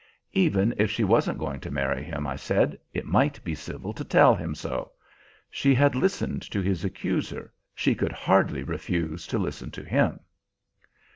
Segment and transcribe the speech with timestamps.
[0.33, 4.03] Even if she wasn't going to marry him, I said, it might be civil to
[4.03, 4.93] tell him so.
[5.51, 10.19] She had listened to his accuser; she could hardly refuse to listen to him.